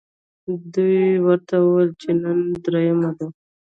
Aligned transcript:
دوی 0.73 0.99
ورته 1.25 1.55
وویل 1.61 1.91
چې 2.01 2.09
نن 2.21 2.37
درېیمه 2.63 3.11
ده. 3.17 3.27